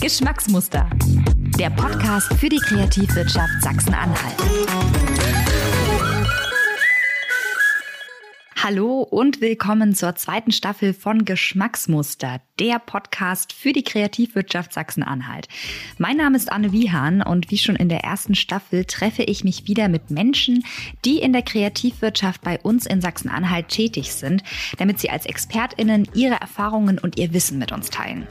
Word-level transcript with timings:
Geschmacksmuster. 0.00 0.88
Der 1.58 1.68
Podcast 1.68 2.32
für 2.34 2.48
die 2.48 2.56
Kreativwirtschaft 2.56 3.62
Sachsen-Anhalt. 3.62 4.79
Hallo 8.70 9.00
und 9.00 9.40
willkommen 9.40 9.96
zur 9.96 10.14
zweiten 10.14 10.52
Staffel 10.52 10.94
von 10.94 11.24
Geschmacksmuster, 11.24 12.40
der 12.60 12.78
Podcast 12.78 13.52
für 13.52 13.72
die 13.72 13.82
Kreativwirtschaft 13.82 14.72
Sachsen-Anhalt. 14.72 15.48
Mein 15.98 16.18
Name 16.18 16.36
ist 16.36 16.52
Anne 16.52 16.70
Wiehan 16.70 17.20
und 17.20 17.50
wie 17.50 17.58
schon 17.58 17.74
in 17.74 17.88
der 17.88 18.04
ersten 18.04 18.36
Staffel 18.36 18.84
treffe 18.84 19.24
ich 19.24 19.42
mich 19.42 19.66
wieder 19.66 19.88
mit 19.88 20.12
Menschen, 20.12 20.64
die 21.04 21.18
in 21.18 21.32
der 21.32 21.42
Kreativwirtschaft 21.42 22.42
bei 22.42 22.60
uns 22.60 22.86
in 22.86 23.00
Sachsen-Anhalt 23.00 23.70
tätig 23.70 24.12
sind, 24.12 24.44
damit 24.78 25.00
sie 25.00 25.10
als 25.10 25.26
ExpertInnen 25.26 26.06
ihre 26.14 26.40
Erfahrungen 26.40 27.00
und 27.00 27.18
ihr 27.18 27.32
Wissen 27.32 27.58
mit 27.58 27.72
uns 27.72 27.90
teilen. 27.90 28.28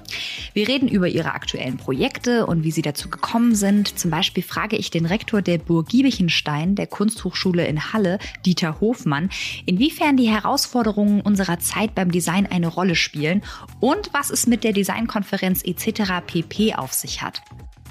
Wir 0.54 0.70
reden 0.70 0.88
über 0.88 1.10
ihre 1.10 1.34
aktuellen 1.34 1.76
Projekte 1.76 2.46
und 2.46 2.64
wie 2.64 2.72
sie 2.72 2.82
dazu 2.82 3.10
gekommen 3.10 3.56
sind. 3.56 4.00
Zum 4.00 4.10
Beispiel 4.10 4.44
frage 4.44 4.78
ich 4.78 4.90
den 4.90 5.06
Rektor 5.06 5.42
der 5.42 5.58
Burg 5.58 5.90
Giebichenstein 5.90 6.76
der 6.76 6.88
Kunsthochschule 6.88 7.68
in 7.68 7.92
Halle, 7.92 8.20
Dieter 8.46 8.80
Hofmann, 8.80 9.30
inwiefern 9.66 10.16
die 10.16 10.29
Herausforderungen 10.30 11.22
unserer 11.22 11.60
Zeit 11.60 11.96
beim 11.96 12.12
Design 12.12 12.48
eine 12.48 12.68
Rolle 12.68 12.96
spielen 12.96 13.44
und 13.80 14.14
was 14.14 14.30
es 14.30 14.48
mit 14.48 14.64
der 14.64 14.74
Designkonferenz 14.74 15.64
etc. 15.64 16.26
pp 16.26 16.76
auf 16.76 16.94
sich 16.94 17.22
hat. 17.22 17.42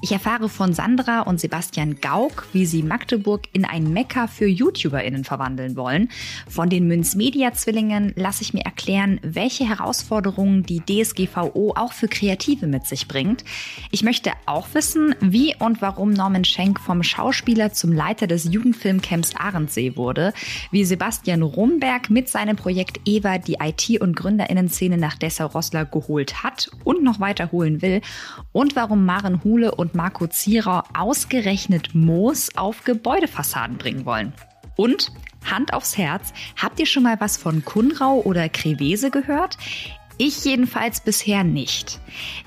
Ich 0.01 0.13
erfahre 0.13 0.49
von 0.49 0.73
Sandra 0.75 1.23
und 1.23 1.41
Sebastian 1.41 2.01
Gauck, 2.01 2.47
wie 2.53 2.67
sie 2.67 2.85
Magdeburg 2.85 3.49
in 3.53 3.65
ein 3.65 3.93
Mekka 3.93 4.29
für 4.29 4.47
YouTuberInnen 4.47 5.25
verwandeln 5.25 5.75
wollen. 5.75 6.09
Von 6.49 6.71
den 6.71 6.87
Münz-Media-Zwillingen 6.87 8.13
lasse 8.15 8.43
ich 8.43 8.55
mir 8.55 8.65
erklären, 8.65 9.19
welche 9.25 9.69
Herausforderungen 9.69 10.63
die 10.63 10.81
DSGVO 10.81 11.75
auch 11.77 11.93
für 11.93 12.07
Kreative 12.07 12.69
mit 12.69 12.87
sich 12.87 13.09
bringt. 13.09 13.43
Ich 13.91 14.05
möchte 14.05 14.31
auch 14.47 14.69
wissen, 14.73 15.17
wie 15.21 15.57
und 15.59 15.83
warum 15.83 16.13
Norman 16.13 16.45
Schenk 16.45 16.79
vom 16.79 17.03
Schauspieler 17.03 17.73
zum 17.73 17.93
Leiter 17.93 18.29
des 18.29 18.45
Jugendfilmcamps 18.45 19.35
Arendsee 19.35 19.97
wurde, 19.97 20.33
wie 20.71 20.85
Sebastian 20.85 21.43
Rumberg 21.43 22.09
mit 22.09 22.29
seinem 22.29 22.55
Projekt 22.55 23.01
Eva 23.05 23.39
die 23.39 23.57
IT- 23.61 24.01
und 24.01 24.15
GründerInnen-Szene 24.15 24.97
nach 24.97 25.17
Dessau-Rossler 25.17 25.87
geholt 25.87 26.45
hat 26.45 26.71
und 26.85 27.03
noch 27.03 27.19
weiter 27.19 27.51
holen 27.51 27.83
will 27.83 28.01
und 28.53 28.77
warum 28.77 29.05
Maren 29.05 29.43
Hule 29.43 29.75
und 29.75 29.88
und 29.89 29.95
Marco 29.95 30.27
Zierer 30.27 30.85
ausgerechnet 30.95 31.95
Moos 31.95 32.55
auf 32.57 32.85
Gebäudefassaden 32.85 33.79
bringen 33.79 34.05
wollen. 34.05 34.35
Und 34.77 35.13
Hand 35.51 35.73
aufs 35.73 35.97
Herz, 35.97 36.35
habt 36.61 36.79
ihr 36.79 36.85
schon 36.85 37.05
mal 37.05 37.19
was 37.21 37.39
von 37.39 37.65
Kunrau 37.65 38.21
oder 38.21 38.51
Krevese 38.51 39.11
gehört? 39.11 39.57
Ich 40.21 40.45
jedenfalls 40.45 41.01
bisher 41.01 41.45
nicht. 41.45 42.01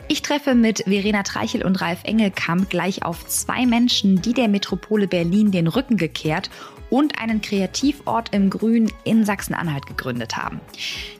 Ich 0.09 0.21
treffe 0.21 0.55
mit 0.55 0.79
Verena 0.79 1.23
Treichel 1.23 1.63
und 1.63 1.79
Ralf 1.79 2.03
Engelkamp 2.03 2.69
gleich 2.69 3.05
auf 3.05 3.25
zwei 3.27 3.65
Menschen, 3.65 4.21
die 4.21 4.33
der 4.33 4.49
Metropole 4.49 5.07
Berlin 5.07 5.51
den 5.51 5.67
Rücken 5.67 5.95
gekehrt 5.95 6.49
und 6.89 7.17
einen 7.19 7.41
Kreativort 7.41 8.35
im 8.35 8.49
Grün 8.49 8.91
in 9.05 9.23
Sachsen-Anhalt 9.23 9.85
gegründet 9.85 10.35
haben. 10.35 10.59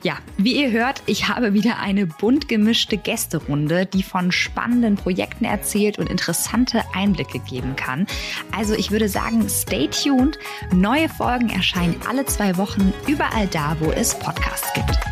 Ja, 0.02 0.18
wie 0.36 0.60
ihr 0.60 0.70
hört, 0.70 1.02
ich 1.06 1.28
habe 1.28 1.54
wieder 1.54 1.78
eine 1.78 2.06
bunt 2.06 2.46
gemischte 2.46 2.98
Gästerunde, 2.98 3.86
die 3.86 4.02
von 4.02 4.30
spannenden 4.30 4.96
Projekten 4.96 5.46
erzählt 5.46 5.98
und 5.98 6.10
interessante 6.10 6.82
Einblicke 6.94 7.38
geben 7.38 7.74
kann. 7.76 8.06
Also 8.54 8.74
ich 8.74 8.90
würde 8.90 9.08
sagen, 9.08 9.48
stay 9.48 9.88
tuned. 9.88 10.38
Neue 10.74 11.08
Folgen 11.08 11.48
erscheinen 11.48 11.96
alle 12.06 12.26
zwei 12.26 12.58
Wochen 12.58 12.92
überall 13.08 13.46
da, 13.46 13.74
wo 13.80 13.90
es 13.90 14.14
Podcasts 14.18 14.70
gibt. 14.74 15.11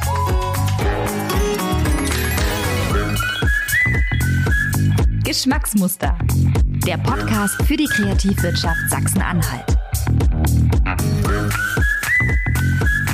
Geschmacksmuster. 5.30 6.18
Der 6.84 6.98
Podcast 6.98 7.54
für 7.62 7.76
die 7.76 7.84
Kreativwirtschaft 7.84 8.90
Sachsen-Anhalt. 8.90 9.76